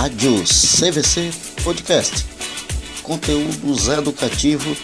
[0.00, 1.30] Rádio CVC
[1.62, 2.24] Podcast.
[3.02, 4.78] Conteúdos educativos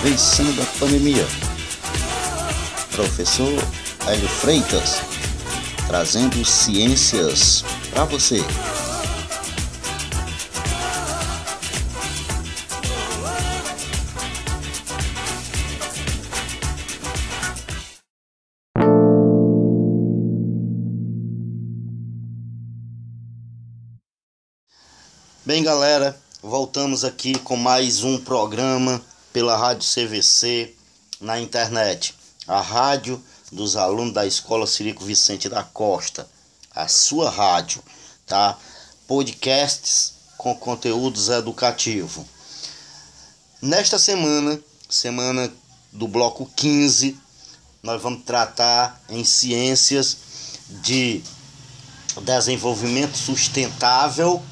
[0.00, 1.26] vencendo a pandemia.
[2.92, 3.52] Professor
[4.06, 5.02] Hélio Freitas,
[5.88, 8.38] trazendo ciências para você.
[25.48, 29.00] Bem, galera, voltamos aqui com mais um programa
[29.32, 30.74] pela Rádio CVC
[31.22, 32.14] na internet.
[32.46, 33.18] A rádio
[33.50, 36.28] dos alunos da Escola Cirico Vicente da Costa.
[36.70, 37.82] A sua rádio,
[38.26, 38.58] tá?
[39.06, 42.26] Podcasts com conteúdos educativos.
[43.62, 45.50] Nesta semana, semana
[45.90, 47.18] do bloco 15,
[47.82, 50.18] nós vamos tratar em ciências
[50.82, 51.22] de
[52.20, 54.44] desenvolvimento sustentável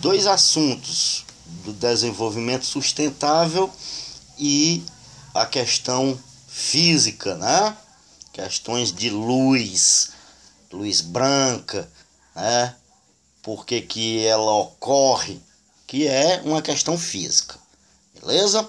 [0.00, 1.24] dois assuntos
[1.64, 3.70] do desenvolvimento sustentável
[4.38, 4.82] e
[5.34, 7.76] a questão física, né?
[8.32, 10.10] Questões de luz,
[10.72, 11.90] luz branca,
[12.34, 12.74] né?
[13.42, 15.40] Por que, que ela ocorre,
[15.86, 17.56] que é uma questão física,
[18.20, 18.68] beleza?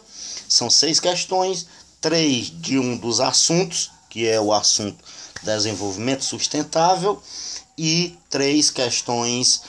[0.50, 1.68] São seis questões,
[2.02, 5.04] três de um dos assuntos, que é o assunto
[5.44, 7.22] desenvolvimento sustentável,
[7.78, 9.62] e três questões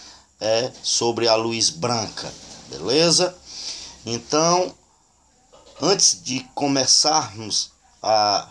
[0.44, 2.32] é sobre a luz branca,
[2.68, 3.34] beleza?
[4.04, 4.74] Então,
[5.80, 8.48] antes de começarmos a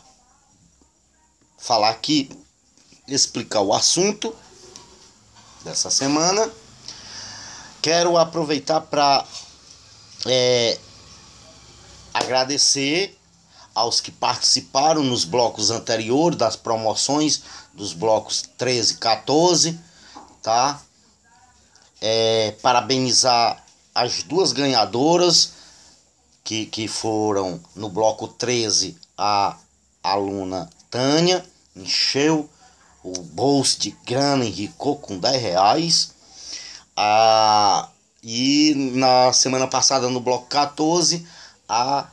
[1.58, 2.30] falar aqui,
[3.08, 4.36] explicar o assunto
[5.64, 6.52] dessa semana,
[7.82, 9.24] quero aproveitar para
[10.26, 10.80] é,
[12.12, 13.18] agradecer
[13.76, 19.80] aos que participaram nos blocos anteriores das promoções dos blocos 13 e 14,
[20.42, 20.82] tá?
[22.06, 23.64] É, parabenizar
[23.96, 25.54] as duas ganhadoras
[26.44, 29.56] que, que foram no bloco 13 a
[30.04, 32.50] aluna Tânia, encheu
[33.02, 36.12] o bolso de grana, enricou com 10 reais.
[36.96, 37.88] Ah,
[38.22, 41.26] e na semana passada, no bloco 14,
[41.70, 42.08] a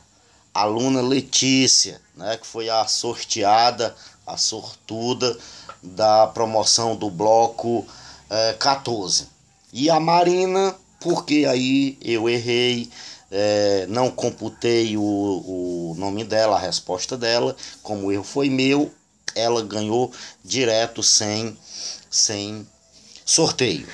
[0.53, 3.93] aluna Letícia, né, que foi a sorteada,
[4.25, 5.37] a sortuda
[5.83, 7.85] da promoção do bloco
[8.29, 9.30] eh, 14.
[9.73, 12.89] E a Marina, porque aí eu errei,
[13.31, 18.91] é, não computei o, o nome dela, a resposta dela, como erro foi meu,
[19.33, 20.11] ela ganhou
[20.43, 21.57] direto sem,
[22.09, 22.67] sem
[23.25, 23.87] sorteio.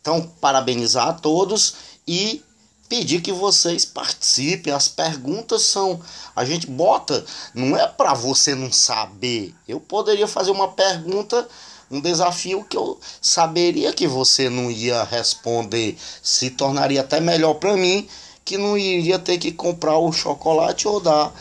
[0.00, 1.74] Então, parabenizar a todos
[2.06, 2.42] e
[2.92, 4.70] pedir que vocês participem.
[4.70, 5.98] As perguntas são.
[6.36, 9.54] A gente bota, não é para você não saber.
[9.66, 11.48] Eu poderia fazer uma pergunta
[11.90, 17.76] um desafio que eu saberia que você não ia responder, se tornaria até melhor para
[17.76, 18.08] mim,
[18.44, 21.32] que não iria ter que comprar o chocolate ou dar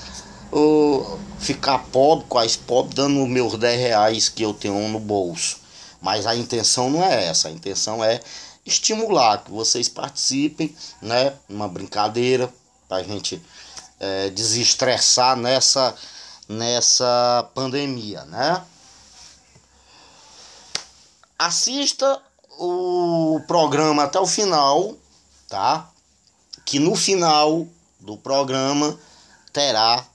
[0.51, 5.57] ou ficar pobre, quase pobre, dando meus 10 reais que eu tenho no bolso.
[6.01, 8.19] Mas a intenção não é essa, a intenção é
[8.65, 11.33] estimular que vocês participem, né?
[11.49, 12.51] Uma brincadeira
[12.87, 13.41] para a gente
[13.99, 15.95] é, desestressar nessa,
[16.47, 18.63] nessa pandemia, né?
[21.41, 22.21] assista
[22.59, 24.95] o programa até o final,
[25.49, 25.89] tá?
[26.63, 27.67] Que no final
[27.99, 28.99] do programa
[29.51, 30.05] terá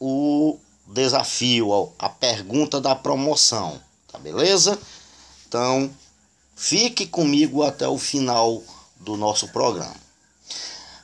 [0.00, 3.80] o desafio, a pergunta da promoção,
[4.10, 4.76] tá beleza?
[5.46, 5.88] Então,
[6.54, 8.62] fique comigo até o final
[9.00, 10.04] do nosso programa.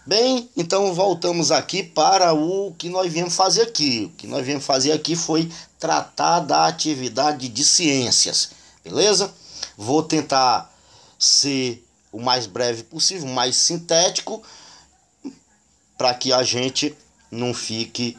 [0.07, 4.07] Bem, então voltamos aqui para o que nós viemos fazer aqui.
[4.07, 8.51] O que nós viemos fazer aqui foi tratar da atividade de ciências,
[8.83, 9.33] beleza?
[9.77, 10.73] Vou tentar
[11.19, 14.43] ser o mais breve possível, mais sintético,
[15.97, 16.97] para que a gente
[17.31, 18.17] não fique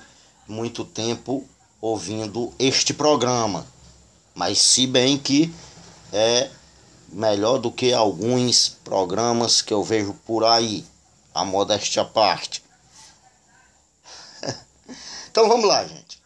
[0.47, 1.43] muito tempo
[1.81, 3.65] ouvindo este programa.
[4.35, 5.51] Mas se bem que
[6.13, 6.49] é
[7.11, 10.85] melhor do que alguns programas que eu vejo por aí,
[11.33, 12.63] a modéstia à parte.
[15.29, 16.21] então vamos lá, gente.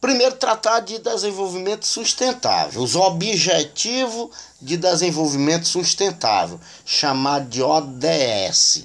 [0.00, 4.30] Primeiro, tratar de desenvolvimento sustentável, os objetivos
[4.60, 8.84] de desenvolvimento sustentável, chamado de ODS.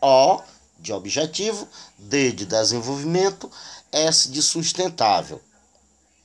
[0.00, 0.40] O
[0.78, 1.68] de objetivo,
[1.98, 3.50] D de desenvolvimento,
[3.92, 5.40] S de sustentável,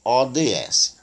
[0.05, 1.00] ODS.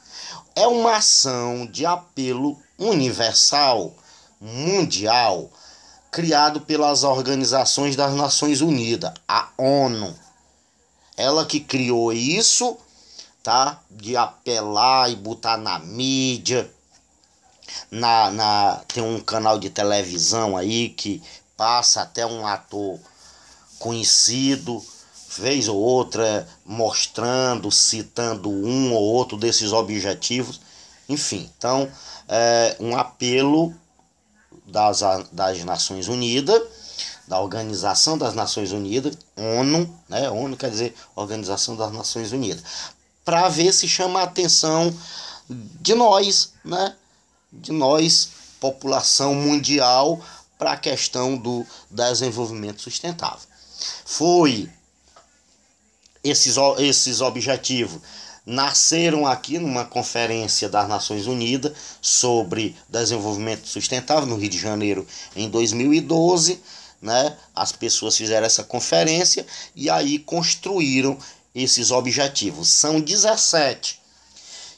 [0.58, 3.94] É uma ação de apelo universal,
[4.40, 5.48] mundial,
[6.10, 10.12] criado pelas organizações das Nações Unidas, a ONU
[11.16, 12.76] ela que criou isso,
[13.40, 13.80] tá?
[13.88, 16.68] De apelar e botar na mídia
[17.88, 21.22] na, na tem um canal de televisão aí que
[21.56, 22.98] passa até um ator
[23.78, 24.84] conhecido
[25.36, 30.60] vez ou outra mostrando, citando um ou outro desses objetivos.
[31.08, 31.90] Enfim, então
[32.26, 33.74] é um apelo
[34.66, 35.00] das,
[35.32, 36.62] das Nações Unidas,
[37.26, 40.30] da Organização das Nações Unidas, ONU, né?
[40.30, 42.62] ONU quer dizer Organização das Nações Unidas,
[43.24, 44.94] para ver se chama a atenção
[45.48, 46.94] de nós, né?
[47.52, 50.20] De nós, população mundial,
[50.58, 53.46] para a questão do desenvolvimento sustentável.
[54.04, 54.68] Foi
[56.22, 58.00] esses, esses objetivos
[58.44, 65.06] nasceram aqui numa conferência das Nações Unidas sobre desenvolvimento sustentável no Rio de Janeiro
[65.36, 66.60] em 2012,
[67.00, 67.36] né?
[67.54, 71.18] As pessoas fizeram essa conferência e aí construíram
[71.54, 72.68] esses objetivos.
[72.68, 74.00] São 17.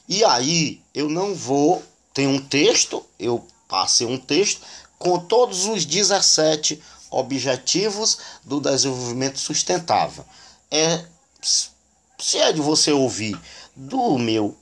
[0.09, 1.81] E aí eu não vou
[2.13, 4.61] tem um texto, eu passei um texto
[4.99, 10.25] com todos os 17 objetivos do desenvolvimento sustentável.
[10.69, 11.05] É
[11.41, 13.39] se é de você ouvir
[13.75, 14.55] do meu,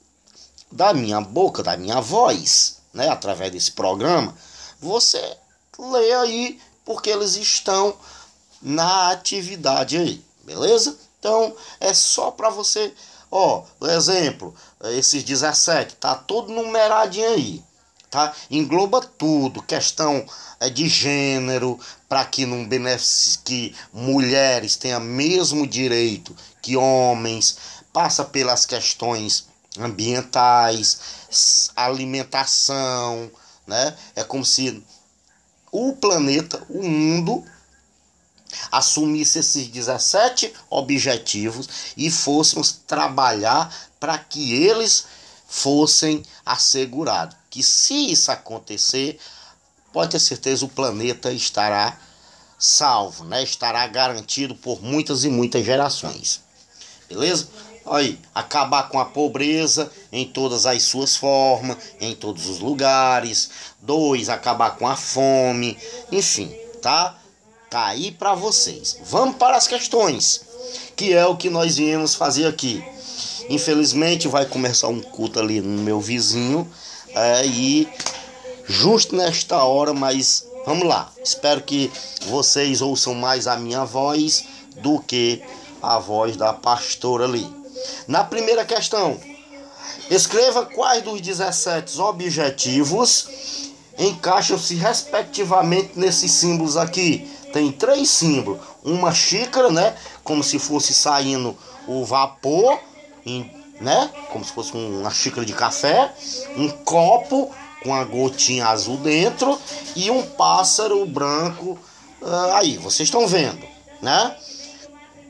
[0.72, 4.36] da minha boca, da minha voz, né, através desse programa,
[4.80, 5.38] você
[5.78, 7.96] lê aí porque eles estão
[8.62, 10.98] na atividade aí, beleza?
[11.20, 12.94] Então é só para você,
[13.30, 14.56] ó, exemplo,
[14.86, 17.64] esses 17 tá tudo numeradinho aí,
[18.10, 18.34] tá?
[18.50, 20.26] Engloba tudo, questão
[20.60, 27.58] é, de gênero, para que não beneficie que mulheres tenham mesmo direito que homens,
[27.94, 29.48] passa pelas questões
[29.78, 33.32] ambientais, alimentação,
[33.68, 33.96] né?
[34.16, 34.84] É como se
[35.72, 37.44] o planeta, o mundo
[38.72, 45.06] assumisse esses 17 objetivos e fôssemos trabalhar para que eles
[45.50, 47.36] fossem assegurados.
[47.50, 49.20] Que se isso acontecer,
[49.92, 52.00] pode ter certeza o planeta estará
[52.58, 53.42] salvo, né?
[53.42, 56.42] Estará garantido por muitas e muitas gerações.
[57.08, 57.48] Beleza?
[57.86, 63.50] Aí, acabar com a pobreza em todas as suas formas, em todos os lugares.
[63.82, 65.76] Dois, acabar com a fome.
[66.12, 67.18] Enfim, tá?
[67.68, 68.98] Tá aí para vocês.
[69.06, 70.42] Vamos para as questões,
[70.96, 72.84] que é o que nós viemos fazer aqui.
[73.50, 76.70] Infelizmente vai começar um culto ali no meu vizinho
[77.16, 77.90] é, e
[78.68, 81.12] justo nesta hora, mas vamos lá.
[81.24, 81.92] Espero que
[82.28, 84.46] vocês ouçam mais a minha voz
[84.78, 85.42] do que
[85.82, 87.48] a voz da pastora ali.
[88.08, 89.20] Na primeira questão,
[90.12, 93.28] escreva quais dos 17 objetivos
[93.98, 97.30] encaixam-se respectivamente nesses símbolos aqui.
[97.52, 98.62] Tem três símbolos.
[98.84, 99.96] Uma xícara, né?
[100.24, 101.58] Como se fosse saindo
[101.88, 102.80] o vapor,
[103.80, 104.10] né?
[104.32, 106.14] Como se fosse uma xícara de café.
[106.56, 107.54] Um copo
[107.84, 109.58] com a gotinha azul dentro
[109.96, 111.80] e um pássaro branco
[112.22, 113.66] uh, aí, vocês estão vendo,
[114.02, 114.36] né?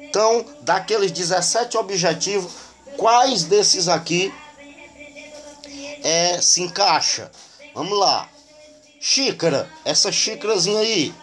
[0.02, 2.52] Então, daqueles 17 objetivos,
[2.98, 4.34] quais desses aqui
[6.04, 7.30] é, se encaixa?
[7.76, 8.28] Vamos lá.
[9.00, 11.14] Xícara, essa xícarazinha aí,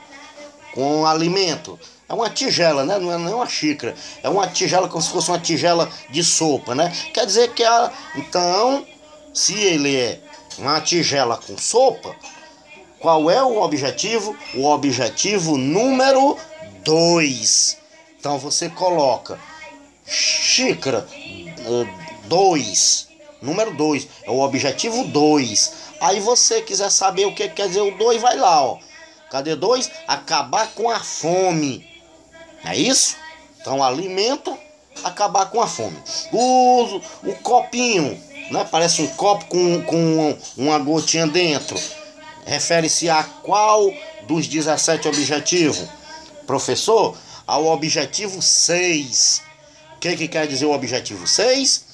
[0.73, 1.79] com alimento.
[2.09, 2.99] É uma tigela, né?
[2.99, 3.95] Não é nem uma xícara.
[4.23, 6.93] É uma tigela como se fosse uma tigela de sopa, né?
[7.13, 7.93] Quer dizer que a.
[8.17, 8.87] Então,
[9.35, 10.21] se ele é
[10.59, 12.15] uma tigela com sopa,
[13.01, 14.37] qual é o objetivo?
[14.55, 16.39] O objetivo número
[16.85, 17.87] 2
[18.27, 19.39] então você coloca
[20.05, 21.07] xícara
[22.25, 25.73] 2, uh, número 2, é o objetivo 2.
[26.01, 28.79] Aí você quiser saber o que quer dizer o 2, vai lá, ó.
[29.31, 29.89] Cadê 2?
[30.09, 31.87] Acabar com a fome.
[32.67, 33.17] É isso?
[33.61, 34.57] Então alimento,
[35.05, 35.97] acabar com a fome.
[36.33, 38.21] O, o copinho,
[38.51, 38.67] né?
[38.71, 41.79] Parece um copo com, com uma gotinha dentro.
[42.45, 43.93] Refere-se a qual
[44.27, 45.85] dos 17 objetivos?
[46.47, 49.43] Professor, ao objetivo 6.
[49.95, 51.85] O que, que quer dizer o objetivo 6?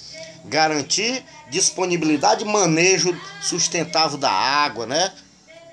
[0.46, 5.12] Garantir disponibilidade e manejo sustentável da água, né?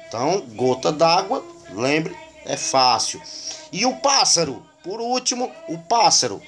[0.07, 2.15] Então, gota d'água, lembre,
[2.45, 3.21] é fácil.
[3.71, 6.41] E o pássaro, por último, o pássaro.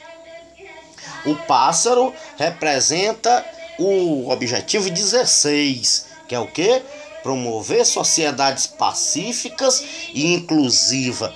[1.25, 3.45] O pássaro representa
[3.77, 6.81] o objetivo 16, que é o que?
[7.23, 9.83] Promover sociedades pacíficas
[10.13, 11.31] e inclusivas.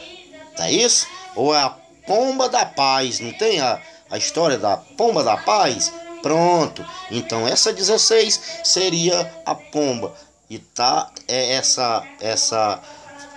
[0.55, 1.07] Tá isso?
[1.35, 1.75] Ou é a
[2.07, 5.91] pomba da paz, não tem a, a história da pomba da paz?
[6.21, 6.83] Pronto.
[7.11, 10.13] Então essa 16 seria a pomba.
[10.49, 12.79] E tá é essa essa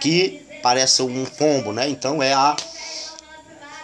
[0.00, 1.88] que parece um pombo, né?
[1.88, 2.56] Então é a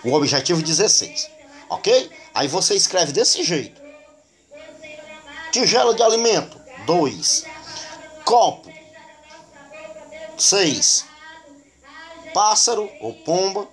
[0.05, 1.31] o objetivo 16.
[1.69, 2.11] OK?
[2.35, 3.81] Aí você escreve desse jeito.
[5.51, 7.45] Tigela de alimento 2.
[8.25, 8.71] Copo
[10.37, 11.07] 6.
[12.33, 13.69] Pássaro ou pomba,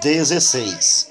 [0.00, 1.10] 16.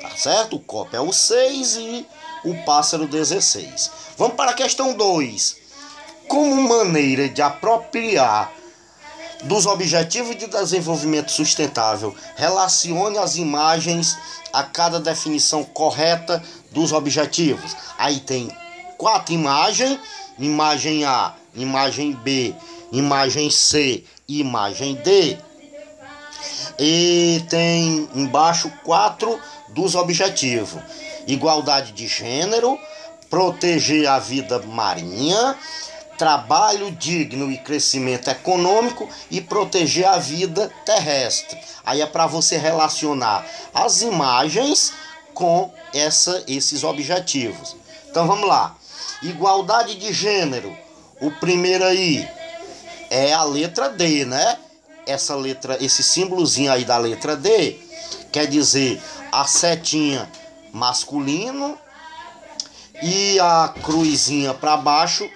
[0.00, 0.56] Tá certo?
[0.56, 2.06] O copo é o 6 e
[2.44, 3.90] o pássaro 16.
[4.16, 5.56] Vamos para a questão 2.
[6.28, 8.52] Como maneira de apropriar
[9.44, 14.16] dos Objetivos de Desenvolvimento Sustentável, relacione as imagens
[14.52, 17.76] a cada definição correta dos objetivos.
[17.98, 18.50] Aí tem
[18.96, 19.98] quatro imagens:
[20.38, 22.54] imagem A, imagem B,
[22.92, 25.38] imagem C, imagem D.
[26.78, 29.38] E tem embaixo quatro
[29.68, 30.80] dos objetivos:
[31.26, 32.78] igualdade de gênero,
[33.28, 35.56] proteger a vida marinha,
[36.16, 41.58] trabalho digno e crescimento econômico e proteger a vida terrestre.
[41.84, 44.92] Aí é para você relacionar as imagens
[45.34, 47.76] com essa, esses objetivos.
[48.10, 48.76] Então vamos lá.
[49.22, 50.76] Igualdade de gênero.
[51.20, 52.28] O primeiro aí
[53.10, 54.58] é a letra D, né?
[55.06, 57.78] Essa letra, esse símbolozinho aí da letra D
[58.32, 60.28] quer dizer a setinha
[60.72, 61.78] masculino
[63.02, 65.28] e a cruzinha para baixo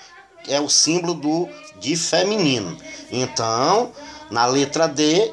[0.50, 2.76] é o símbolo do de feminino.
[3.10, 3.92] Então,
[4.30, 5.32] na letra D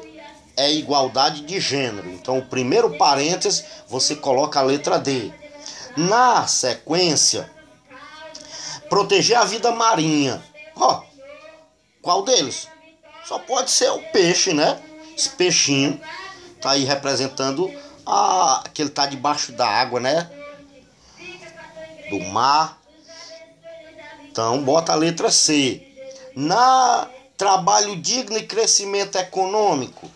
[0.56, 2.08] é igualdade de gênero.
[2.10, 5.30] Então, o primeiro parênteses você coloca a letra D.
[5.96, 7.50] Na sequência,
[8.88, 10.42] proteger a vida marinha.
[10.74, 11.02] Ó,
[12.00, 12.68] qual deles?
[13.24, 14.80] Só pode ser o peixe, né?
[15.16, 16.00] Esse peixinho
[16.60, 17.70] tá aí representando
[18.06, 20.30] a que ele tá debaixo da água, né?
[22.08, 22.77] Do mar.
[24.30, 25.82] Então, bota a letra C.
[26.34, 30.10] Na trabalho digno e crescimento econômico.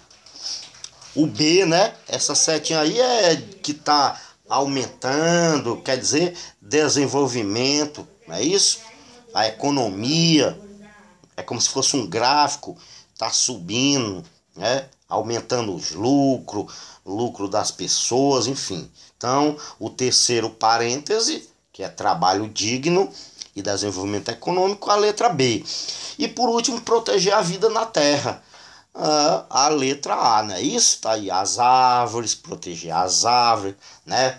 [1.14, 1.94] O B, né?
[2.08, 8.80] Essa setinha aí é que tá aumentando, quer dizer, desenvolvimento, não é isso?
[9.32, 10.58] A economia
[11.36, 12.76] é como se fosse um gráfico,
[13.16, 14.22] tá subindo,
[14.56, 14.86] né?
[15.08, 16.72] Aumentando os lucros,
[17.04, 18.90] lucro das pessoas, enfim.
[19.16, 23.10] Então, o terceiro parêntese, que é trabalho digno,
[23.54, 25.64] e Desenvolvimento Econômico, a letra B.
[26.18, 28.42] E por último, proteger a vida na terra.
[28.94, 30.60] Uh, a letra A, né?
[30.60, 34.38] Isso tá aí, as árvores, proteger as árvores, né?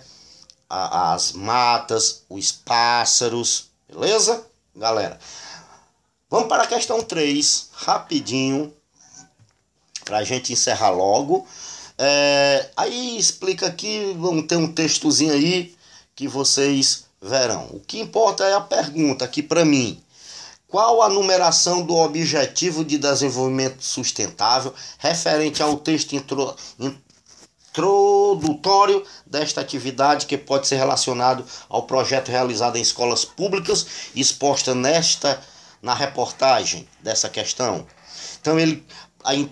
[0.69, 4.43] as matas, os pássaros, beleza?
[4.75, 5.19] Galera,
[6.29, 8.73] vamos para a questão 3, rapidinho,
[10.03, 11.47] para a gente encerrar logo.
[11.97, 15.75] É, aí explica aqui, vamos ter um textozinho aí
[16.15, 17.69] que vocês verão.
[17.71, 20.03] O que importa é a pergunta aqui para mim.
[20.67, 26.55] Qual a numeração do Objetivo de Desenvolvimento Sustentável referente ao texto intro,
[27.71, 35.39] introdutório desta atividade que pode ser relacionado ao projeto realizado em escolas públicas exposta nesta
[35.81, 37.85] na reportagem dessa questão?
[38.41, 38.83] Então ele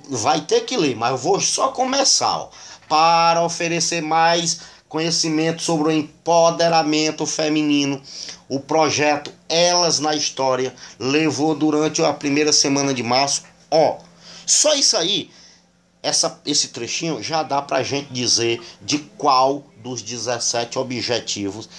[0.09, 2.49] vai ter que ler, mas eu vou só começar ó,
[2.89, 4.59] para oferecer mais
[4.91, 8.01] conhecimento sobre o empoderamento feminino.
[8.49, 13.43] O projeto Elas na História levou durante a primeira semana de março.
[13.71, 13.99] Ó,
[14.45, 15.31] só isso aí,
[16.03, 21.69] essa, esse trechinho já dá pra gente dizer de qual dos 17 objetivos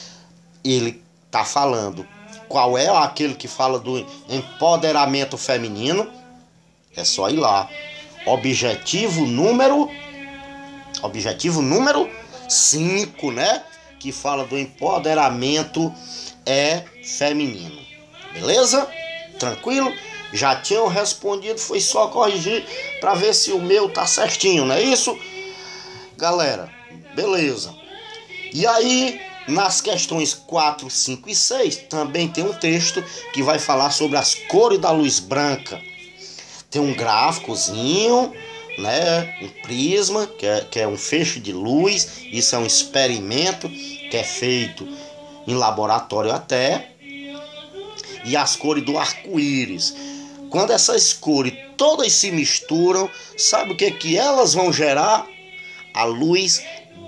[0.65, 2.09] ele tá falando.
[2.49, 6.11] Qual é aquele que fala do empoderamento feminino?
[6.97, 7.69] É só ir lá.
[8.25, 9.91] Objetivo número
[11.03, 12.09] objetivo número
[12.53, 13.63] 5, né?
[13.99, 15.93] Que fala do empoderamento
[16.45, 17.81] é feminino.
[18.33, 18.89] Beleza?
[19.39, 19.93] Tranquilo?
[20.33, 22.65] Já tinham respondido, foi só corrigir
[23.01, 25.17] para ver se o meu tá certinho, não é isso?
[26.17, 26.71] Galera,
[27.15, 27.75] beleza.
[28.53, 33.91] E aí, nas questões 4, 5 e 6, também tem um texto que vai falar
[33.91, 35.81] sobre as cores da luz branca.
[36.71, 38.33] Tem um gráficozinho,
[38.79, 39.39] né?
[39.43, 42.23] Um prisma, que é, que é um feixe de luz.
[42.31, 44.87] Isso é um experimento que é feito
[45.47, 46.91] em laboratório até.
[48.25, 49.95] E as cores do arco-íris.
[50.51, 55.27] Quando essas cores todas se misturam, sabe o que que elas vão gerar?
[55.95, 56.63] A luz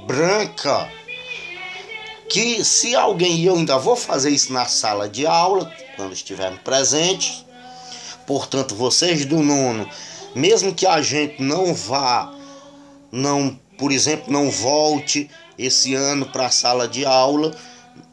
[0.07, 0.91] branca.
[2.29, 6.61] Que se alguém, e eu ainda vou fazer isso na sala de aula, quando estivermos
[6.63, 7.45] presentes,
[8.27, 9.89] portanto, vocês do nono
[10.35, 12.35] mesmo que a gente não vá,
[13.11, 17.57] não, por exemplo, não volte esse ano para a sala de aula,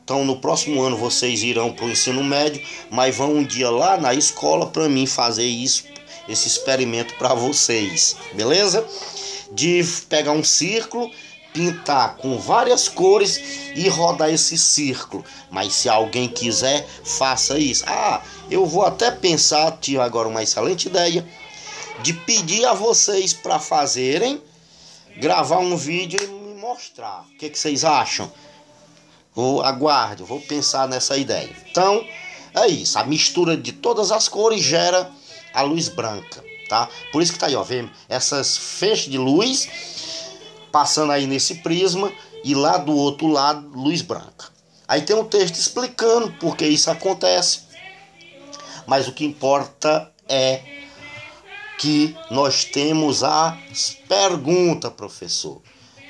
[0.04, 3.98] então no próximo ano vocês irão para o ensino médio, mas vão um dia lá
[3.98, 5.86] na escola para mim fazer isso,
[6.28, 8.86] esse experimento para vocês, beleza?
[9.52, 11.10] De pegar um círculo,
[11.54, 13.42] pintar com várias cores
[13.76, 15.26] e rodar esse círculo.
[15.50, 17.84] Mas se alguém quiser, faça isso.
[17.88, 21.26] Ah, eu vou até pensar, tive agora uma excelente ideia,
[22.02, 24.42] de pedir a vocês para fazerem,
[25.18, 27.26] gravar um vídeo e me mostrar.
[27.34, 28.32] O que, que vocês acham?
[29.34, 31.50] Vou aguarde, vou pensar nessa ideia.
[31.70, 32.06] Então,
[32.54, 32.98] é isso.
[33.00, 35.10] A mistura de todas as cores gera
[35.54, 36.90] a luz branca, tá?
[37.12, 39.70] Por isso que tá aí, ó, vê essas feixes de luz
[40.72, 42.12] passando aí nesse prisma
[42.44, 44.50] e lá do outro lado luz branca.
[44.88, 47.62] Aí tem um texto explicando por que isso acontece.
[48.86, 50.81] Mas o que importa é
[51.82, 55.64] que nós temos as perguntas, professor.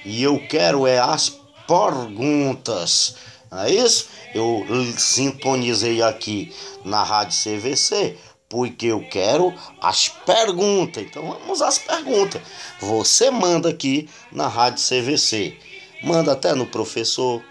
[0.03, 1.29] E eu quero é as
[1.65, 3.15] perguntas.
[3.49, 4.09] Não é isso?
[4.35, 4.65] Eu
[4.97, 8.17] sintonizei aqui na Rádio CVC
[8.49, 11.03] porque eu quero as perguntas.
[11.03, 12.41] Então vamos às perguntas.
[12.81, 15.57] Você manda aqui na Rádio CVC.
[16.03, 17.41] Manda até no professor,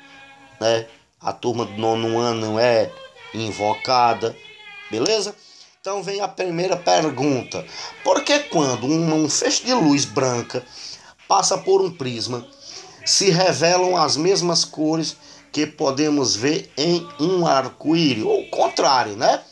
[0.61, 0.87] né?
[1.19, 2.91] A turma do nono ano é
[3.33, 4.37] invocada,
[4.91, 5.35] beleza?
[5.83, 7.65] Então vem a primeira pergunta.
[8.05, 10.63] Por que quando um, um feixe de luz branca
[11.27, 12.47] passa por um prisma,
[13.07, 15.17] se revelam as mesmas cores
[15.51, 18.25] que podemos ver em um arco-íris?
[18.25, 19.43] Ou o contrário, né?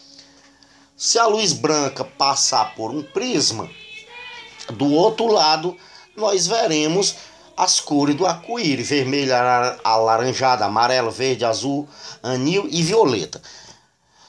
[0.94, 3.66] Se a luz branca passar por um prisma,
[4.75, 5.75] do outro lado
[6.14, 7.16] nós veremos
[7.56, 9.32] as cores do arco-íris: vermelho,
[9.82, 11.88] alaranjado, amarelo, verde, azul,
[12.23, 13.40] anil e violeta.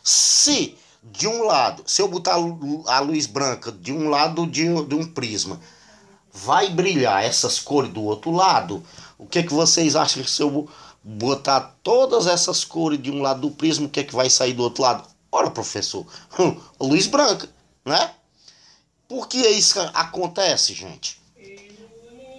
[0.01, 4.95] Se de um lado, se eu botar a luz branca de um lado de, de
[4.95, 5.59] um prisma,
[6.31, 8.83] vai brilhar essas cores do outro lado?
[9.17, 10.67] O que, que vocês acham que se eu
[11.03, 14.63] botar todas essas cores de um lado do prisma, o que, que vai sair do
[14.63, 15.07] outro lado?
[15.31, 16.05] Ora, professor,
[16.79, 17.49] luz branca,
[17.85, 18.11] né?
[19.07, 21.19] Por que isso acontece, gente?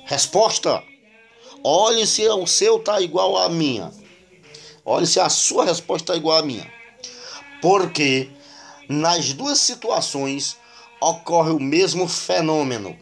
[0.05, 0.83] Resposta:
[1.64, 3.93] olhe se o seu tá igual à minha.
[4.85, 6.71] Olhe se a sua resposta está igual à minha.
[7.61, 8.31] Porque
[8.91, 10.57] nas duas situações
[11.01, 12.97] ocorre o mesmo fenômeno.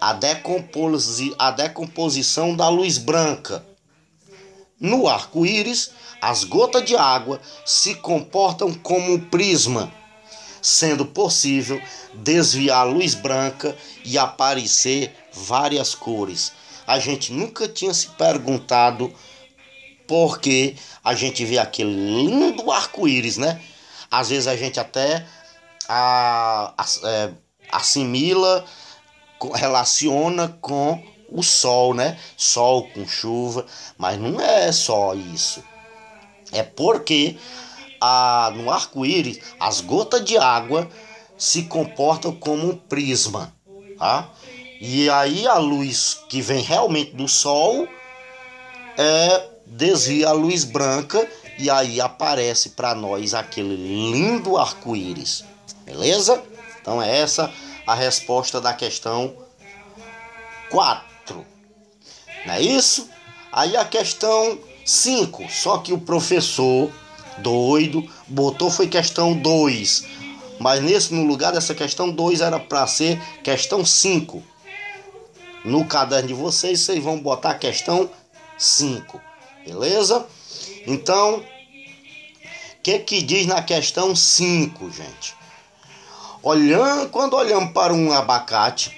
[0.00, 3.62] A, decomposi a decomposição da luz branca.
[4.80, 5.90] No arco-íris,
[6.22, 9.92] as gotas de água se comportam como um prisma,
[10.62, 11.78] sendo possível
[12.14, 16.52] desviar a luz branca e aparecer várias cores.
[16.86, 19.12] A gente nunca tinha se perguntado
[20.06, 23.60] por que a gente vê aquele lindo arco-íris, né?
[24.10, 25.26] Às vezes a gente até
[25.88, 27.30] a, a, é,
[27.70, 28.64] assimila,
[29.54, 32.18] relaciona com o sol, né?
[32.36, 33.66] Sol com chuva,
[33.96, 35.62] mas não é só isso.
[36.52, 37.36] É porque
[38.00, 40.88] a, no arco-íris as gotas de água
[41.36, 43.54] se comportam como um prisma,
[43.98, 44.30] tá?
[44.80, 47.86] E aí a luz que vem realmente do sol
[48.96, 55.44] é desvia a luz branca e aí aparece para nós aquele lindo arco-íris.
[55.84, 56.42] Beleza?
[56.80, 57.52] Então é essa
[57.86, 59.34] a resposta da questão
[60.70, 61.44] 4.
[62.46, 63.08] Não é isso?
[63.50, 65.48] Aí a questão 5.
[65.50, 66.90] Só que o professor
[67.38, 70.04] doido botou foi questão 2.
[70.60, 74.42] Mas nesse no lugar dessa questão 2 era para ser questão 5.
[75.64, 78.08] No caderno de vocês, vocês vão botar a questão
[78.56, 79.20] 5.
[79.66, 80.26] Beleza?
[80.90, 81.44] Então, o
[82.82, 85.36] que que diz na questão 5, gente?
[86.42, 88.96] Olhando, quando olhamos para um abacate,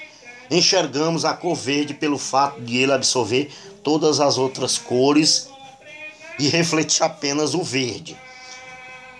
[0.48, 5.48] enxergamos a cor verde pelo fato de ele absorver todas as outras cores
[6.38, 8.16] e refletir apenas o verde.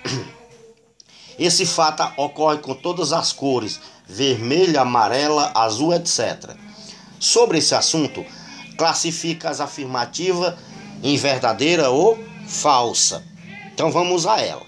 [1.37, 6.55] Esse fato ocorre com todas as cores, vermelha, amarela, azul, etc.
[7.19, 8.25] Sobre esse assunto,
[8.79, 10.55] classifica as afirmativas
[11.03, 13.25] em verdadeira ou falsa.
[13.73, 14.67] Então vamos a ela.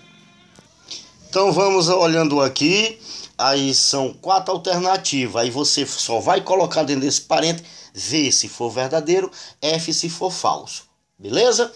[1.28, 2.98] Então vamos olhando aqui,
[3.36, 5.42] aí são quatro alternativas.
[5.42, 10.30] Aí você só vai colocar dentro desse parênteses V se for verdadeiro, F se for
[10.30, 10.84] falso.
[11.18, 11.72] Beleza?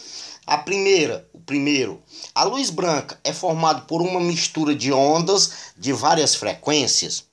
[0.46, 2.00] A primeira, o primeiro,
[2.34, 7.24] a luz branca é formada por uma mistura de ondas de várias frequências.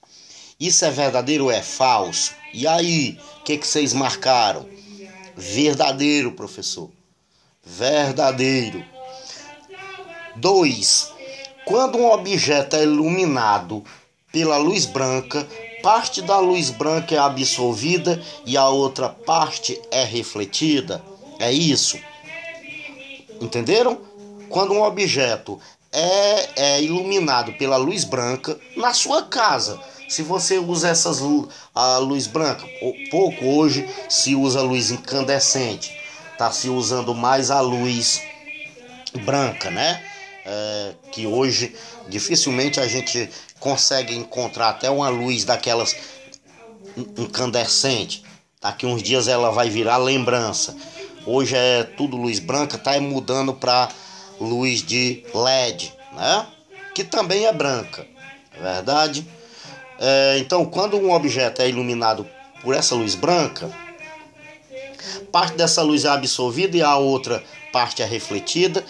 [0.60, 2.34] Isso é verdadeiro ou é falso?
[2.54, 4.68] E aí, o que, que vocês marcaram?
[5.36, 6.90] Verdadeiro, professor.
[7.66, 8.84] Verdadeiro.
[10.36, 11.14] 2.
[11.66, 13.86] Quando um objeto é iluminado
[14.34, 15.48] pela luz branca,
[15.82, 21.02] parte da luz branca é absorvida e a outra parte é refletida.
[21.40, 21.98] É isso.
[23.40, 23.98] Entenderam?
[24.50, 25.58] Quando um objeto
[25.90, 31.22] é, é iluminado pela luz branca na sua casa, se você usa essas
[31.74, 32.66] a luz branca,
[33.10, 36.03] pouco hoje se usa luz incandescente.
[36.44, 38.22] Tá se usando mais a luz
[39.24, 40.04] branca, né?
[40.46, 41.74] É, que hoje
[42.10, 43.30] dificilmente a gente
[43.62, 45.96] consegue encontrar até uma luz daquelas
[47.18, 48.24] incandescente.
[48.62, 50.76] Daqui uns dias ela vai virar lembrança.
[51.26, 53.88] Hoje é tudo luz branca, tá mudando para
[54.38, 56.46] luz de LED, né?
[56.94, 58.06] Que também é branca,
[58.54, 59.26] é verdade?
[59.98, 62.28] É, então, quando um objeto é iluminado
[62.62, 63.72] por essa luz branca,
[65.32, 68.84] parte dessa luz é absorvida e a outra parte é refletida.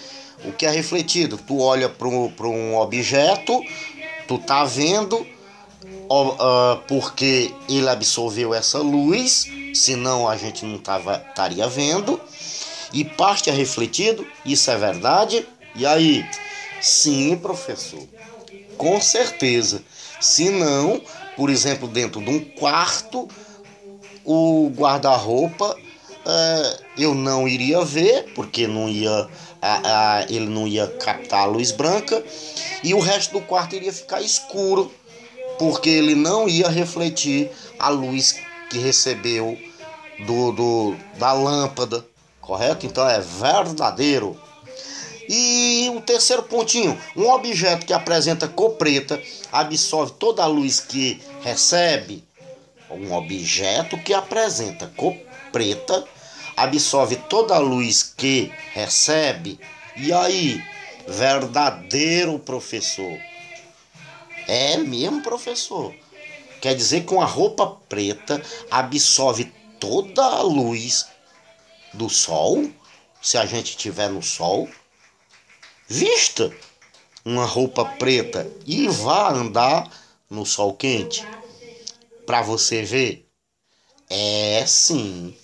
[0.44, 1.38] O que é refletido?
[1.38, 3.62] Tu olha para um objeto,
[4.28, 11.66] tu tá vendo uh, porque ele absorveu essa luz, senão a gente não tava, estaria
[11.68, 12.20] vendo.
[12.92, 15.46] E parte é refletido, isso é verdade?
[15.74, 16.24] E aí?
[16.80, 18.02] Sim, professor,
[18.76, 19.82] com certeza.
[20.20, 21.00] Se não,
[21.36, 23.28] por exemplo, dentro de um quarto,
[24.24, 25.76] o guarda-roupa
[26.26, 29.28] é, eu não iria ver, porque não ia,
[29.60, 32.22] a, a, ele não ia captar a luz branca,
[32.82, 34.90] e o resto do quarto iria ficar escuro,
[35.58, 38.36] porque ele não ia refletir a luz
[38.70, 39.58] que recebeu
[40.26, 42.04] do, do da lâmpada,
[42.40, 42.86] correto?
[42.86, 44.38] Então é verdadeiro.
[45.28, 51.20] E o terceiro pontinho, um objeto que apresenta cor preta absorve toda a luz que
[51.42, 52.22] recebe.
[52.90, 55.16] Um objeto que apresenta cor
[55.50, 56.04] preta
[56.56, 59.58] absorve toda a luz que recebe.
[59.96, 60.62] E aí,
[61.06, 63.18] verdadeiro professor.
[64.46, 65.94] É mesmo, professor.
[66.60, 71.06] Quer dizer que uma roupa preta absorve toda a luz
[71.92, 72.70] do sol,
[73.20, 74.68] se a gente estiver no sol.
[75.86, 76.50] Vista
[77.24, 79.90] uma roupa preta e vá andar
[80.28, 81.26] no sol quente
[82.26, 83.28] para você ver.
[84.08, 85.36] É sim.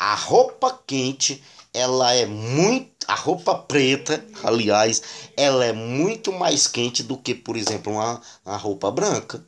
[0.00, 1.42] A roupa quente,
[1.74, 5.02] ela é muito a roupa preta, aliás,
[5.36, 9.44] ela é muito mais quente do que, por exemplo, uma, uma roupa branca.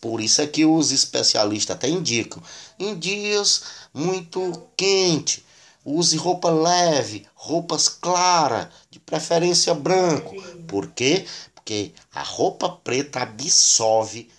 [0.00, 2.42] Por isso é que os especialistas até indicam.
[2.78, 5.44] Em dias muito quente,
[5.84, 10.34] use roupa leve, roupas claras, de preferência branco.
[10.66, 11.26] Por quê?
[11.54, 14.30] Porque a roupa preta absorve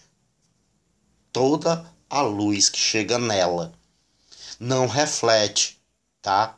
[1.32, 3.72] toda a luz que chega nela.
[4.66, 5.78] Não reflete,
[6.22, 6.58] tá?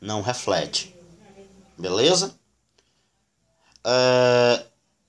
[0.00, 0.94] Não reflete.
[1.76, 2.32] Beleza?
[3.84, 4.64] É,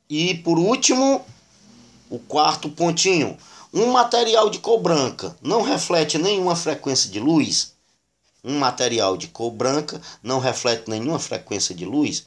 [0.10, 1.24] e por último,
[2.10, 3.38] o quarto pontinho.
[3.72, 7.76] Um material de cor branca não reflete nenhuma frequência de luz.
[8.44, 12.26] Um material de cor branca não reflete nenhuma frequência de luz.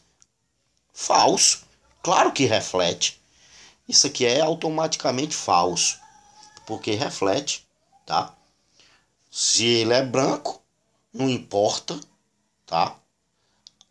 [0.92, 1.64] Falso.
[2.04, 3.20] Claro que reflete.
[3.88, 5.98] Isso aqui é automaticamente falso
[6.64, 7.66] porque reflete,
[8.06, 8.32] tá?
[9.38, 10.62] Se ele é branco,
[11.12, 12.00] não importa,
[12.64, 12.96] tá?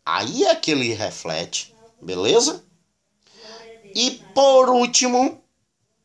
[0.04, 2.64] Aí é que ele reflete, beleza?
[3.94, 5.40] E por último,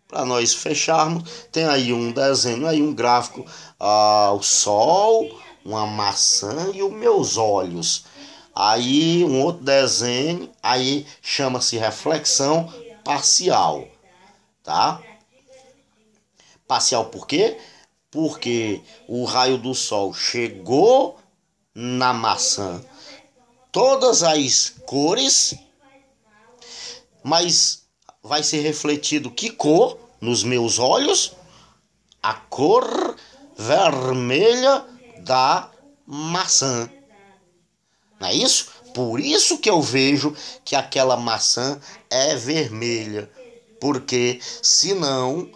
[0.07, 3.43] para nós fecharmos, tem aí um desenho, aí um gráfico,
[3.79, 8.05] ah, o sol, uma maçã e os meus olhos.
[8.53, 12.71] Aí um outro desenho, aí chama-se reflexão
[13.03, 13.87] parcial,
[14.61, 15.01] tá?
[16.67, 17.57] parcial por quê?
[18.11, 21.17] Porque o raio do sol chegou
[21.73, 22.83] na maçã,
[23.71, 25.55] todas as cores,
[27.23, 27.83] mas
[28.21, 31.33] vai ser refletido que cor nos meus olhos?
[32.21, 33.15] A cor
[33.57, 34.85] vermelha
[35.19, 35.71] da
[36.05, 36.91] maçã.
[38.19, 38.69] Não é isso?
[38.93, 43.31] Por isso que eu vejo que aquela maçã é vermelha.
[43.79, 45.49] Porque senão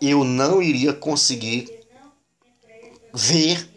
[0.00, 1.70] eu não iria conseguir
[3.12, 3.68] ver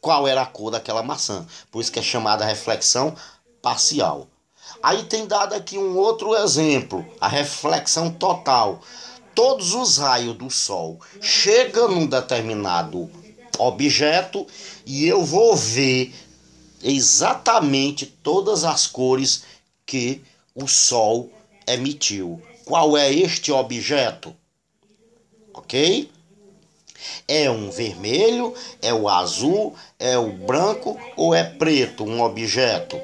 [0.00, 1.46] qual era a cor daquela maçã.
[1.70, 3.14] Por isso que é chamada reflexão
[3.62, 4.28] parcial.
[4.82, 8.80] Aí tem dado aqui um outro exemplo, a reflexão total.
[9.34, 13.10] Todos os raios do sol chegam num determinado
[13.58, 14.46] objeto
[14.84, 16.14] e eu vou ver
[16.82, 19.44] exatamente todas as cores
[19.86, 20.22] que
[20.54, 21.30] o sol
[21.66, 22.40] emitiu.
[22.64, 24.34] Qual é este objeto?
[25.58, 26.10] Ok?
[27.26, 33.00] É um vermelho, é o azul, é o branco ou é preto um objeto,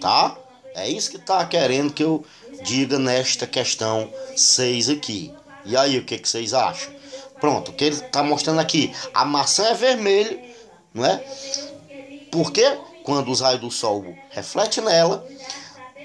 [0.00, 0.36] tá?
[0.74, 2.24] É isso que tá querendo que eu
[2.62, 5.32] diga nesta questão 6 aqui.
[5.64, 6.92] E aí, o que, que vocês acham?
[7.40, 10.40] Pronto, o que ele tá mostrando aqui, a maçã é vermelha,
[10.92, 11.22] não é?
[12.30, 12.64] Porque
[13.04, 15.26] quando os raios do sol refletem nela,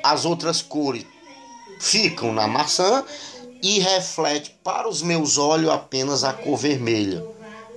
[0.03, 1.05] as outras cores
[1.79, 3.03] ficam na maçã
[3.61, 7.23] e reflete para os meus olhos apenas a cor vermelha.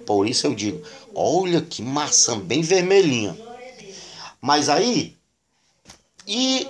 [0.07, 0.83] Por isso eu digo:
[1.15, 3.37] olha que maçã bem vermelhinha.
[4.41, 5.17] Mas aí,
[6.27, 6.67] e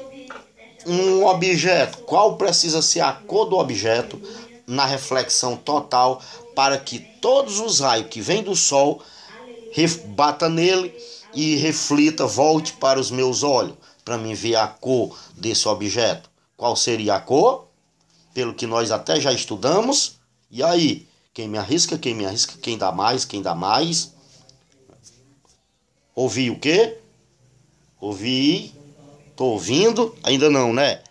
[0.86, 4.20] um objeto, qual precisa ser a cor do objeto
[4.66, 6.22] na reflexão total
[6.54, 9.02] para que todos os raios que vêm do sol
[10.08, 10.94] bata nele
[11.32, 16.30] e reflita, volte para os meus olhos, para mim ver a cor desse objeto.
[16.56, 17.71] Qual seria a cor?
[18.34, 20.18] Pelo que nós até já estudamos.
[20.50, 24.12] E aí, quem me arrisca, quem me arrisca, quem dá mais, quem dá mais.
[26.14, 26.98] Ouvi o quê?
[28.00, 28.74] Ouvi.
[29.34, 30.14] Tô ouvindo?
[30.22, 31.02] Ainda não, né?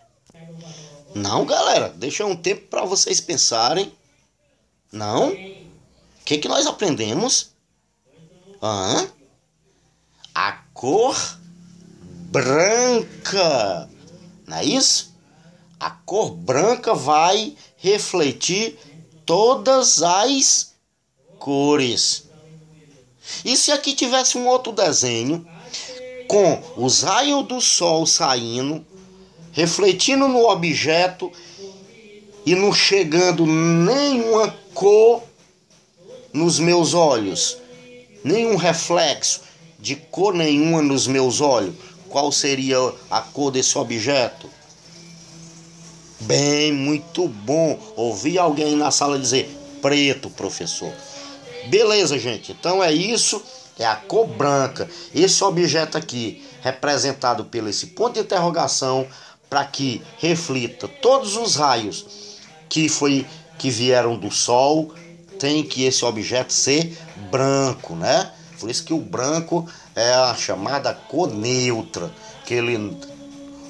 [1.14, 1.88] Não, galera.
[1.90, 3.92] Deixa um tempo para vocês pensarem.
[4.90, 5.30] Não?
[5.30, 7.50] O que, que nós aprendemos?
[8.62, 9.08] Hã?
[10.34, 11.16] A cor
[12.30, 13.88] branca.
[14.46, 15.11] Não é isso?
[15.82, 18.78] A cor branca vai refletir
[19.26, 20.74] todas as
[21.40, 22.28] cores.
[23.44, 25.44] E se aqui tivesse um outro desenho
[26.28, 28.86] com os raios do sol saindo,
[29.50, 31.32] refletindo no objeto
[32.46, 35.20] e não chegando nenhuma cor
[36.32, 37.58] nos meus olhos,
[38.22, 39.40] nenhum reflexo
[39.80, 41.74] de cor nenhuma nos meus olhos,
[42.08, 42.78] qual seria
[43.10, 44.48] a cor desse objeto?
[46.22, 47.78] Bem, muito bom.
[47.96, 50.92] Ouvi alguém na sala dizer preto, professor.
[51.66, 52.52] Beleza, gente.
[52.52, 53.42] Então é isso.
[53.78, 54.88] É a cor branca.
[55.14, 59.06] Esse objeto aqui, representado pelo esse ponto de interrogação,
[59.50, 62.06] para que reflita todos os raios
[62.68, 63.26] que foi
[63.58, 64.94] que vieram do sol,
[65.38, 66.96] tem que esse objeto ser
[67.30, 68.30] branco, né?
[68.60, 72.12] Por isso que o branco é a chamada cor neutra,
[72.46, 72.96] que ele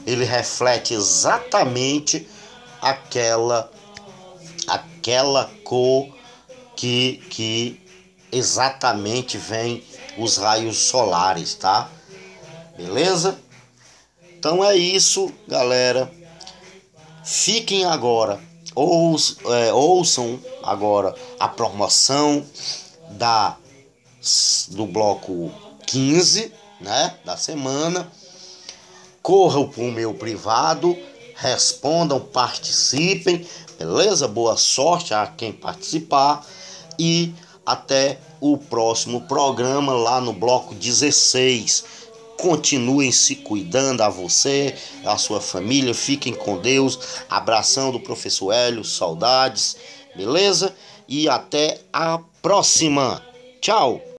[0.06, 2.26] ele reflete exatamente
[2.82, 3.70] aquela
[4.66, 6.08] aquela cor
[6.76, 7.80] que que
[8.32, 9.84] exatamente vem
[10.18, 11.88] os raios solares, tá?
[12.76, 13.38] Beleza?
[14.36, 16.10] Então é isso, galera.
[17.24, 18.40] Fiquem agora,
[18.74, 22.44] ouçam, é, ouçam agora a promoção
[23.10, 23.56] da
[24.68, 25.52] do bloco
[25.86, 28.10] 15, né, da semana.
[29.22, 30.98] Corram para o meu privado,
[31.42, 33.44] respondam, participem,
[33.76, 34.28] beleza?
[34.28, 36.46] Boa sorte a quem participar
[36.96, 37.34] e
[37.66, 41.84] até o próximo programa lá no bloco 16.
[42.40, 46.98] Continuem se cuidando a você, a sua família, fiquem com Deus.
[47.28, 49.76] Abração do professor Hélio, saudades,
[50.14, 50.72] beleza?
[51.08, 53.20] E até a próxima.
[53.60, 54.11] Tchau!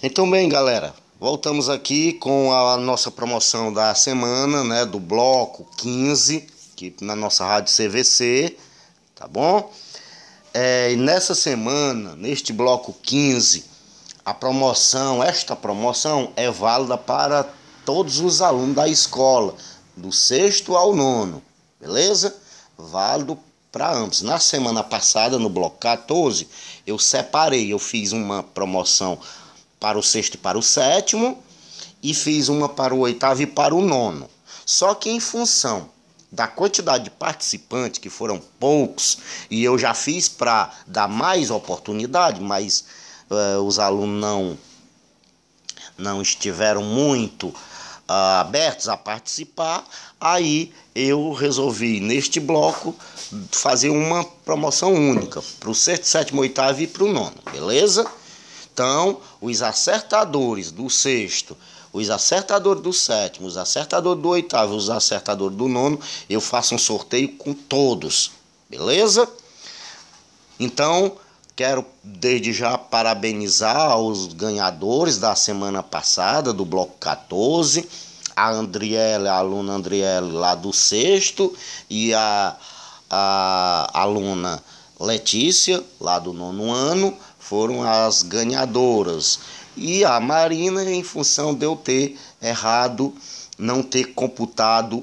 [0.00, 6.46] Então, bem, galera, voltamos aqui com a nossa promoção da semana, né, do bloco 15,
[6.72, 8.56] aqui na nossa rádio CVC,
[9.16, 9.72] tá bom?
[10.54, 13.64] É, e nessa semana, neste bloco 15,
[14.24, 17.52] a promoção, esta promoção é válida para
[17.84, 19.56] todos os alunos da escola,
[19.96, 21.42] do sexto ao nono,
[21.80, 22.36] beleza?
[22.78, 23.36] Válido
[23.72, 24.22] para ambos.
[24.22, 26.46] Na semana passada, no bloco 14,
[26.86, 29.18] eu separei, eu fiz uma promoção
[29.78, 31.42] para o sexto e para o sétimo,
[32.02, 34.28] e fiz uma para o oitavo e para o nono.
[34.64, 35.90] Só que em função
[36.30, 39.18] da quantidade de participantes, que foram poucos,
[39.50, 42.84] e eu já fiz para dar mais oportunidade, mas
[43.30, 44.58] uh, os alunos não,
[45.96, 47.54] não estiveram muito uh,
[48.40, 49.84] abertos a participar,
[50.20, 52.94] aí eu resolvi neste bloco
[53.50, 58.06] fazer uma promoção única para o sexto, sétimo, oitavo e para o nono, beleza?
[58.78, 61.56] Então, os acertadores do sexto,
[61.92, 65.98] os acertadores do sétimo, os acertadores do oitavo, os acertadores do nono,
[66.30, 68.30] eu faço um sorteio com todos,
[68.70, 69.28] beleza?
[70.60, 71.16] Então,
[71.56, 77.84] quero desde já parabenizar os ganhadores da semana passada, do bloco 14,
[78.36, 81.52] a Andriele, a aluna Andriele lá do sexto,
[81.90, 82.56] e a,
[83.10, 84.62] a aluna
[85.00, 87.16] Letícia, lá do nono ano
[87.48, 89.40] foram as ganhadoras.
[89.74, 93.14] E a Marina, em função de eu ter errado,
[93.56, 95.02] não ter computado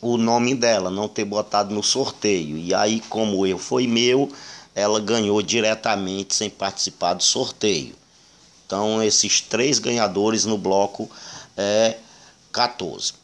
[0.00, 2.58] o nome dela, não ter botado no sorteio.
[2.58, 4.30] E aí, como o erro foi meu,
[4.74, 7.94] ela ganhou diretamente sem participar do sorteio.
[8.66, 11.10] Então, esses três ganhadores no bloco
[11.56, 11.96] é
[12.52, 13.14] 14.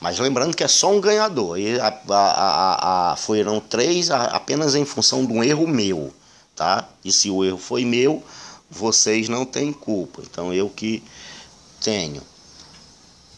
[0.00, 1.58] Mas lembrando que é só um ganhador.
[1.58, 6.12] E a, a, a, a foram três apenas em função de um erro meu
[6.62, 6.88] tá?
[7.04, 8.22] E se o erro foi meu,
[8.70, 10.22] vocês não têm culpa.
[10.22, 11.02] Então eu que
[11.80, 12.22] tenho.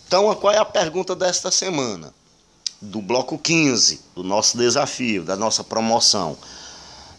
[0.06, 2.12] Então, qual é a pergunta desta semana?
[2.82, 6.36] Do bloco 15, do nosso desafio, da nossa promoção.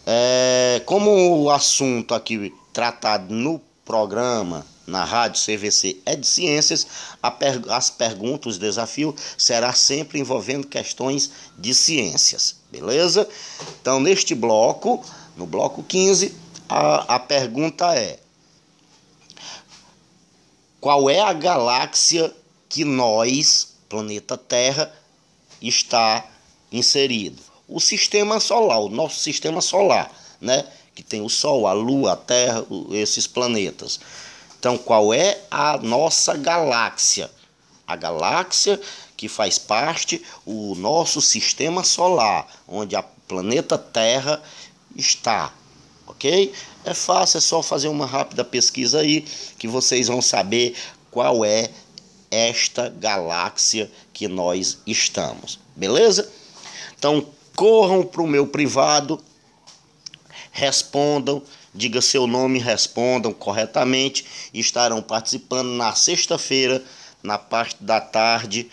[0.06, 6.86] É, como o assunto aqui tratado no programa na rádio CVC é de ciências,
[7.40, 13.28] per, as perguntas, os desafios será sempre envolvendo questões de ciências, beleza?
[13.80, 15.04] Então, neste bloco,
[15.36, 16.34] no bloco 15,
[16.68, 18.18] a, a pergunta é:
[20.80, 22.34] Qual é a galáxia
[22.68, 24.92] que nós, planeta Terra,
[25.60, 26.24] está
[26.72, 27.42] inserido?
[27.68, 30.66] O sistema solar, o nosso sistema solar, né?
[30.94, 34.00] Que tem o Sol, a Lua, a Terra, esses planetas.
[34.58, 37.30] Então, qual é a nossa galáxia?
[37.86, 38.80] A galáxia
[39.16, 44.42] que faz parte o nosso sistema solar, onde a planeta Terra
[44.96, 45.52] está,
[46.06, 46.52] ok?
[46.84, 49.22] É fácil, é só fazer uma rápida pesquisa aí
[49.58, 50.74] que vocês vão saber
[51.10, 51.70] qual é
[52.30, 56.30] esta galáxia que nós estamos, beleza?
[56.98, 59.20] Então corram para o meu privado,
[60.50, 61.42] respondam
[61.76, 66.82] diga seu nome, respondam corretamente e estarão participando na sexta-feira,
[67.22, 68.70] na parte da tarde.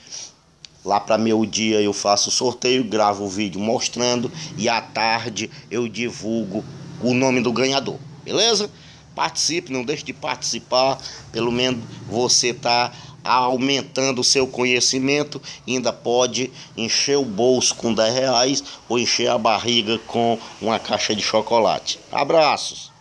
[0.86, 5.50] Lá para meu dia eu faço o sorteio, gravo o vídeo mostrando e à tarde
[5.72, 6.64] eu divulgo
[7.02, 8.70] o nome do ganhador, beleza?
[9.16, 10.98] Participe, não deixe de participar,
[11.32, 12.92] pelo menos você está
[13.24, 19.38] aumentando o seu conhecimento, ainda pode encher o bolso com 10 reais ou encher a
[19.38, 22.00] barriga com uma caixa de chocolate.
[22.12, 22.93] Abraços!